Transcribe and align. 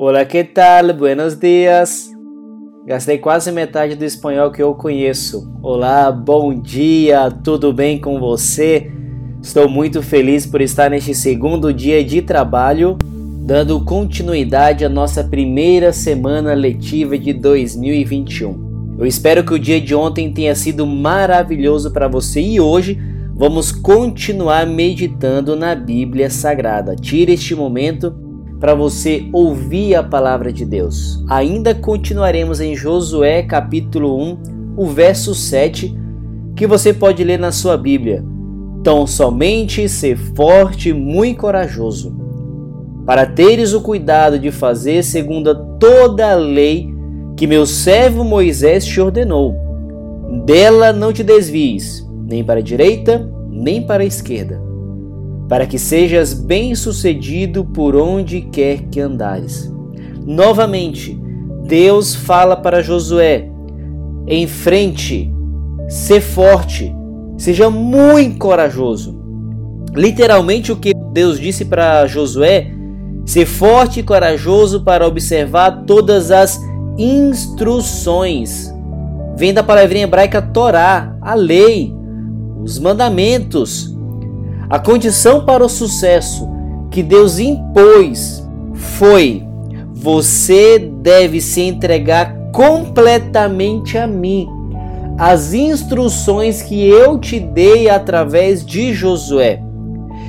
Olá, 0.00 0.24
que 0.24 0.44
tal? 0.44 0.94
Buenos 0.94 1.36
dias. 1.36 2.12
Gastei 2.86 3.18
quase 3.18 3.50
metade 3.50 3.96
do 3.96 4.04
espanhol 4.04 4.52
que 4.52 4.62
eu 4.62 4.72
conheço. 4.72 5.52
Olá, 5.60 6.12
bom 6.12 6.54
dia, 6.54 7.32
tudo 7.42 7.72
bem 7.72 7.98
com 7.98 8.20
você? 8.20 8.92
Estou 9.42 9.68
muito 9.68 10.00
feliz 10.00 10.46
por 10.46 10.60
estar 10.60 10.88
neste 10.88 11.16
segundo 11.16 11.74
dia 11.74 12.04
de 12.04 12.22
trabalho, 12.22 12.96
dando 13.44 13.84
continuidade 13.84 14.84
à 14.84 14.88
nossa 14.88 15.24
primeira 15.24 15.92
semana 15.92 16.54
letiva 16.54 17.18
de 17.18 17.32
2021. 17.32 18.96
Eu 19.00 19.04
espero 19.04 19.42
que 19.42 19.54
o 19.54 19.58
dia 19.58 19.80
de 19.80 19.96
ontem 19.96 20.32
tenha 20.32 20.54
sido 20.54 20.86
maravilhoso 20.86 21.90
para 21.90 22.06
você 22.06 22.40
e 22.40 22.60
hoje 22.60 22.96
vamos 23.34 23.72
continuar 23.72 24.64
meditando 24.64 25.56
na 25.56 25.74
Bíblia 25.74 26.30
Sagrada. 26.30 26.94
Tire 26.94 27.32
este 27.32 27.52
momento 27.52 28.27
para 28.60 28.74
você 28.74 29.28
ouvir 29.32 29.94
a 29.94 30.02
palavra 30.02 30.52
de 30.52 30.64
Deus. 30.64 31.22
Ainda 31.28 31.74
continuaremos 31.74 32.60
em 32.60 32.74
Josué 32.74 33.42
capítulo 33.42 34.16
1, 34.20 34.38
o 34.76 34.86
verso 34.86 35.34
7, 35.34 35.96
que 36.56 36.66
você 36.66 36.92
pode 36.92 37.22
ler 37.22 37.38
na 37.38 37.52
sua 37.52 37.76
Bíblia. 37.76 38.24
Tão 38.82 39.06
somente 39.06 39.88
ser 39.88 40.16
forte 40.16 40.90
e 40.90 40.92
muito 40.92 41.40
corajoso, 41.40 42.16
para 43.06 43.26
teres 43.26 43.72
o 43.72 43.80
cuidado 43.80 44.38
de 44.38 44.50
fazer 44.50 45.02
segundo 45.02 45.54
toda 45.78 46.32
a 46.32 46.34
lei 46.34 46.92
que 47.36 47.46
meu 47.46 47.64
servo 47.64 48.24
Moisés 48.24 48.84
te 48.84 49.00
ordenou. 49.00 49.54
Dela 50.44 50.92
não 50.92 51.12
te 51.12 51.22
desvies, 51.22 52.06
nem 52.26 52.44
para 52.44 52.60
a 52.60 52.62
direita, 52.62 53.28
nem 53.50 53.82
para 53.82 54.02
a 54.02 54.06
esquerda 54.06 54.67
para 55.48 55.66
que 55.66 55.78
sejas 55.78 56.34
bem-sucedido 56.34 57.64
por 57.64 57.96
onde 57.96 58.42
quer 58.42 58.82
que 58.82 59.00
andares. 59.00 59.72
Novamente, 60.26 61.18
Deus 61.64 62.14
fala 62.14 62.54
para 62.54 62.82
Josué: 62.82 63.50
enfrente, 64.26 65.32
ser 65.88 66.20
forte, 66.20 66.94
seja 67.38 67.70
muito 67.70 68.38
corajoso. 68.38 69.18
Literalmente, 69.94 70.70
o 70.70 70.76
que 70.76 70.92
Deus 71.12 71.40
disse 71.40 71.64
para 71.64 72.06
Josué: 72.06 72.70
ser 73.24 73.46
forte 73.46 74.00
e 74.00 74.02
corajoso 74.02 74.82
para 74.82 75.06
observar 75.06 75.84
todas 75.86 76.30
as 76.30 76.60
instruções. 76.98 78.72
Vem 79.36 79.54
da 79.54 79.62
palavrinha 79.62 80.04
hebraica 80.04 80.42
Torá, 80.42 81.16
a 81.22 81.34
lei, 81.34 81.94
os 82.62 82.78
mandamentos, 82.78 83.96
a 84.70 84.78
condição 84.78 85.44
para 85.44 85.64
o 85.64 85.68
sucesso 85.68 86.48
que 86.90 87.02
Deus 87.02 87.38
impôs 87.38 88.46
foi: 88.74 89.46
você 89.92 90.78
deve 90.78 91.40
se 91.40 91.60
entregar 91.62 92.36
completamente 92.52 93.96
a 93.96 94.06
mim. 94.06 94.48
As 95.18 95.52
instruções 95.52 96.62
que 96.62 96.86
eu 96.86 97.18
te 97.18 97.40
dei 97.40 97.88
através 97.88 98.64
de 98.64 98.92
Josué. 98.92 99.62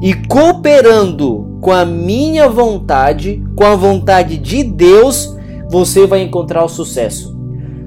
E 0.00 0.14
cooperando 0.14 1.58
com 1.60 1.70
a 1.70 1.84
minha 1.84 2.48
vontade, 2.48 3.42
com 3.54 3.64
a 3.64 3.76
vontade 3.76 4.38
de 4.38 4.64
Deus, 4.64 5.36
você 5.68 6.06
vai 6.06 6.22
encontrar 6.22 6.64
o 6.64 6.68
sucesso. 6.68 7.38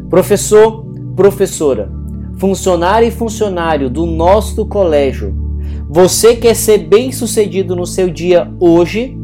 Professor, 0.09 0.85
professora, 1.15 1.91
funcionário 2.37 3.07
e 3.07 3.11
funcionário 3.11 3.89
do 3.89 4.05
nosso 4.05 4.63
colégio, 4.67 5.42
você 5.95 6.35
quer 6.35 6.55
ser 6.55 6.79
bem 6.79 7.11
sucedido 7.11 7.75
no 7.75 7.85
seu 7.85 8.09
dia 8.09 8.51
hoje? 8.59 9.15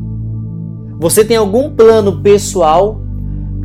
Você 0.99 1.25
tem 1.25 1.35
algum 1.35 1.71
plano 1.71 2.21
pessoal, 2.21 3.01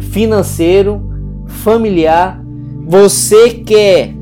financeiro, 0.01 1.03
familiar? 1.47 2.43
Você 2.89 3.51
quer 3.51 4.15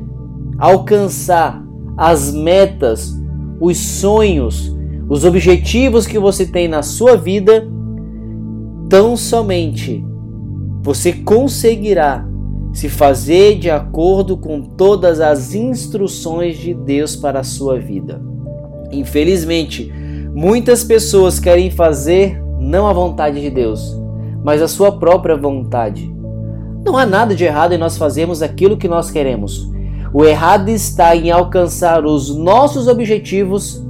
alcançar 0.59 1.63
as 1.95 2.33
metas, 2.33 3.17
os 3.57 3.77
sonhos, 3.77 4.75
os 5.07 5.23
objetivos 5.23 6.05
que 6.05 6.19
você 6.19 6.45
tem 6.45 6.67
na 6.67 6.81
sua 6.81 7.15
vida? 7.15 7.65
Tão 8.89 9.15
somente 9.15 10.03
você 10.81 11.13
conseguirá 11.13 12.27
se 12.73 12.89
fazer 12.89 13.57
de 13.57 13.69
acordo 13.69 14.35
com 14.35 14.61
todas 14.61 15.21
as 15.21 15.55
instruções 15.55 16.57
de 16.57 16.73
Deus 16.73 17.15
para 17.15 17.39
a 17.39 17.43
sua 17.45 17.79
vida. 17.79 18.32
Infelizmente, 18.99 19.91
muitas 20.33 20.83
pessoas 20.83 21.39
querem 21.39 21.69
fazer 21.69 22.41
não 22.59 22.87
a 22.87 22.93
vontade 22.93 23.41
de 23.41 23.49
Deus, 23.49 23.99
mas 24.43 24.61
a 24.61 24.67
sua 24.67 24.99
própria 24.99 25.35
vontade. 25.35 26.13
Não 26.85 26.97
há 26.97 27.05
nada 27.05 27.35
de 27.35 27.43
errado 27.43 27.73
em 27.73 27.77
nós 27.77 27.97
fazermos 27.97 28.41
aquilo 28.41 28.77
que 28.77 28.87
nós 28.87 29.09
queremos. 29.09 29.71
O 30.13 30.23
errado 30.25 30.69
está 30.69 31.15
em 31.15 31.31
alcançar 31.31 32.05
os 32.05 32.35
nossos 32.35 32.87
objetivos 32.87 33.83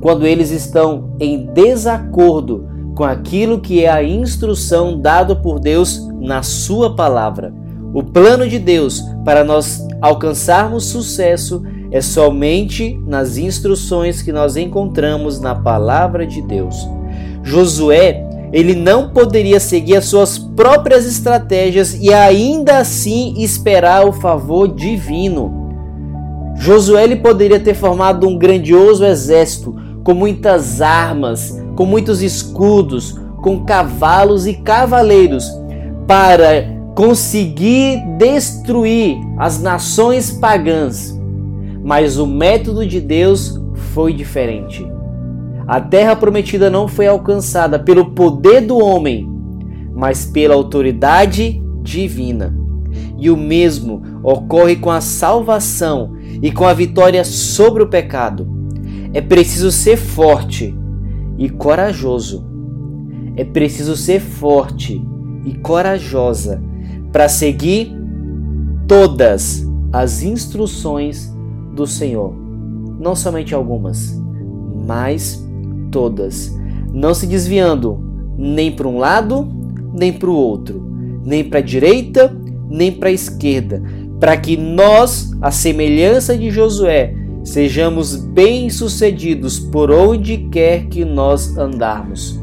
quando 0.00 0.26
eles 0.26 0.50
estão 0.50 1.14
em 1.20 1.46
desacordo 1.46 2.68
com 2.94 3.04
aquilo 3.04 3.60
que 3.60 3.84
é 3.84 3.90
a 3.90 4.02
instrução 4.02 5.00
dada 5.00 5.34
por 5.34 5.58
Deus 5.58 6.06
na 6.20 6.42
Sua 6.42 6.94
palavra. 6.94 7.54
O 7.94 8.02
plano 8.02 8.48
de 8.48 8.58
Deus 8.58 9.02
para 9.24 9.44
nós 9.44 9.86
alcançarmos 10.00 10.86
sucesso 10.86 11.62
é 11.92 12.00
somente 12.00 12.98
nas 13.06 13.36
instruções 13.36 14.22
que 14.22 14.32
nós 14.32 14.56
encontramos 14.56 15.40
na 15.40 15.54
palavra 15.54 16.26
de 16.26 16.40
Deus. 16.40 16.74
Josué, 17.42 18.24
ele 18.50 18.74
não 18.74 19.10
poderia 19.10 19.60
seguir 19.60 19.96
as 19.96 20.06
suas 20.06 20.38
próprias 20.38 21.06
estratégias 21.06 21.94
e 22.00 22.12
ainda 22.12 22.78
assim 22.78 23.34
esperar 23.36 24.06
o 24.06 24.12
favor 24.12 24.68
divino. 24.68 25.70
Josué 26.56 27.04
ele 27.04 27.16
poderia 27.16 27.60
ter 27.60 27.74
formado 27.74 28.26
um 28.26 28.38
grandioso 28.38 29.04
exército 29.04 29.76
com 30.02 30.14
muitas 30.14 30.80
armas, 30.80 31.62
com 31.76 31.84
muitos 31.84 32.22
escudos, 32.22 33.18
com 33.42 33.64
cavalos 33.64 34.46
e 34.46 34.54
cavaleiros 34.54 35.44
para 36.06 36.64
conseguir 36.94 38.02
destruir 38.16 39.16
as 39.38 39.60
nações 39.60 40.30
pagãs. 40.30 41.21
Mas 41.82 42.18
o 42.18 42.26
método 42.26 42.86
de 42.86 43.00
Deus 43.00 43.60
foi 43.92 44.12
diferente. 44.12 44.86
A 45.66 45.80
terra 45.80 46.16
prometida 46.16 46.68
não 46.68 46.88
foi 46.88 47.06
alcançada 47.06 47.78
pelo 47.78 48.10
poder 48.10 48.62
do 48.62 48.78
homem, 48.78 49.28
mas 49.94 50.24
pela 50.24 50.54
autoridade 50.54 51.62
divina. 51.82 52.54
E 53.18 53.30
o 53.30 53.36
mesmo 53.36 54.02
ocorre 54.22 54.76
com 54.76 54.90
a 54.90 55.00
salvação 55.00 56.14
e 56.42 56.50
com 56.50 56.64
a 56.64 56.74
vitória 56.74 57.24
sobre 57.24 57.82
o 57.82 57.88
pecado. 57.88 58.46
É 59.14 59.20
preciso 59.20 59.70
ser 59.70 59.96
forte 59.96 60.74
e 61.38 61.48
corajoso. 61.48 62.44
É 63.36 63.44
preciso 63.44 63.96
ser 63.96 64.20
forte 64.20 65.02
e 65.44 65.54
corajosa 65.54 66.62
para 67.10 67.28
seguir 67.28 67.94
todas 68.86 69.66
as 69.92 70.22
instruções 70.22 71.31
do 71.74 71.86
Senhor. 71.86 72.34
Não 73.00 73.14
somente 73.14 73.54
algumas, 73.54 74.20
mas 74.86 75.44
todas. 75.90 76.56
Não 76.92 77.14
se 77.14 77.26
desviando 77.26 77.98
nem 78.36 78.72
para 78.72 78.88
um 78.88 78.98
lado, 78.98 79.48
nem 79.92 80.12
para 80.12 80.30
o 80.30 80.34
outro, 80.34 80.82
nem 81.24 81.44
para 81.44 81.58
a 81.58 81.62
direita, 81.62 82.34
nem 82.68 82.90
para 82.90 83.08
a 83.08 83.12
esquerda, 83.12 83.82
para 84.18 84.36
que 84.36 84.56
nós, 84.56 85.30
a 85.40 85.50
semelhança 85.50 86.36
de 86.36 86.50
Josué, 86.50 87.14
sejamos 87.44 88.16
bem-sucedidos 88.16 89.58
por 89.58 89.90
onde 89.90 90.38
quer 90.50 90.86
que 90.86 91.04
nós 91.04 91.56
andarmos. 91.56 92.40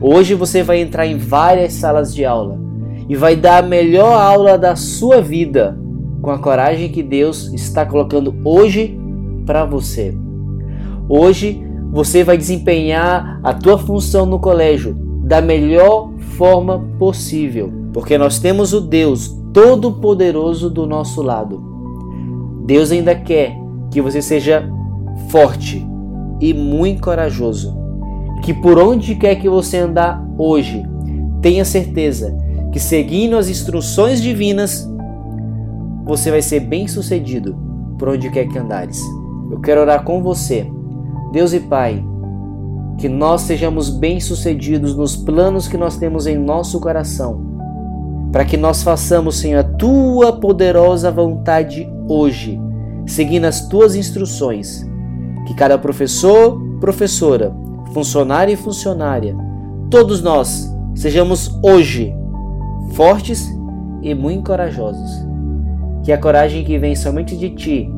Hoje 0.00 0.34
você 0.34 0.62
vai 0.62 0.80
entrar 0.80 1.06
em 1.06 1.18
várias 1.18 1.72
salas 1.72 2.14
de 2.14 2.24
aula 2.24 2.58
e 3.08 3.16
vai 3.16 3.34
dar 3.34 3.64
a 3.64 3.66
melhor 3.66 4.12
aula 4.12 4.56
da 4.56 4.76
sua 4.76 5.20
vida 5.20 5.76
com 6.22 6.30
a 6.30 6.38
coragem 6.38 6.90
que 6.90 7.02
Deus 7.02 7.52
está 7.52 7.86
colocando 7.86 8.34
hoje 8.44 8.98
para 9.46 9.64
você. 9.64 10.16
Hoje 11.08 11.62
você 11.90 12.22
vai 12.22 12.36
desempenhar 12.36 13.40
a 13.42 13.54
tua 13.54 13.78
função 13.78 14.26
no 14.26 14.38
colégio 14.38 14.94
da 15.22 15.40
melhor 15.40 16.10
forma 16.36 16.84
possível, 16.98 17.72
porque 17.92 18.18
nós 18.18 18.38
temos 18.38 18.72
o 18.72 18.80
Deus 18.80 19.36
todo-poderoso 19.52 20.70
do 20.70 20.86
nosso 20.86 21.22
lado. 21.22 21.62
Deus 22.64 22.92
ainda 22.92 23.14
quer 23.14 23.56
que 23.90 24.00
você 24.00 24.20
seja 24.20 24.68
forte 25.30 25.86
e 26.40 26.52
muito 26.52 27.02
corajoso. 27.02 27.76
Que 28.42 28.52
por 28.54 28.78
onde 28.78 29.14
quer 29.14 29.36
que 29.36 29.48
você 29.48 29.78
andar 29.78 30.24
hoje, 30.36 30.84
tenha 31.40 31.64
certeza 31.64 32.36
que 32.72 32.78
seguindo 32.78 33.36
as 33.36 33.48
instruções 33.48 34.22
divinas, 34.22 34.88
você 36.08 36.30
vai 36.30 36.40
ser 36.40 36.60
bem 36.60 36.88
sucedido 36.88 37.54
por 37.98 38.08
onde 38.08 38.30
quer 38.30 38.48
que 38.48 38.58
andares. 38.58 38.98
Eu 39.50 39.60
quero 39.60 39.82
orar 39.82 40.04
com 40.04 40.22
você. 40.22 40.66
Deus 41.32 41.52
e 41.52 41.60
Pai, 41.60 42.02
que 42.96 43.10
nós 43.10 43.42
sejamos 43.42 43.90
bem-sucedidos 43.90 44.96
nos 44.96 45.14
planos 45.14 45.68
que 45.68 45.76
nós 45.76 45.98
temos 45.98 46.26
em 46.26 46.38
nosso 46.38 46.80
coração, 46.80 47.44
para 48.32 48.46
que 48.46 48.56
nós 48.56 48.82
façamos, 48.82 49.36
Senhor, 49.36 49.60
a 49.60 49.62
tua 49.62 50.32
poderosa 50.32 51.10
vontade 51.10 51.86
hoje, 52.08 52.58
seguindo 53.06 53.44
as 53.44 53.68
tuas 53.68 53.94
instruções. 53.94 54.88
Que 55.46 55.54
cada 55.54 55.76
professor, 55.76 56.58
professora, 56.80 57.54
funcionário 57.92 58.54
e 58.54 58.56
funcionária, 58.56 59.36
todos 59.90 60.22
nós 60.22 60.74
sejamos 60.94 61.54
hoje 61.62 62.14
fortes 62.94 63.46
e 64.02 64.14
muito 64.14 64.46
corajosos. 64.46 65.27
Que 66.08 66.12
a 66.12 66.18
coragem 66.18 66.64
que 66.64 66.78
vem 66.78 66.96
somente 66.96 67.36
de 67.36 67.50
ti 67.50 67.92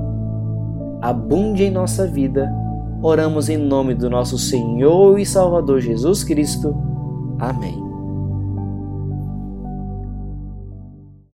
abunde 1.01 1.63
em 1.63 1.71
nossa 1.71 2.09
vida. 2.09 2.53
Oramos 3.01 3.49
em 3.49 3.57
nome 3.57 3.95
do 3.95 4.11
nosso 4.11 4.37
Senhor 4.37 5.17
e 5.17 5.25
Salvador 5.25 5.81
Jesus 5.81 6.25
Cristo. 6.25 6.77
Amém. 7.39 7.90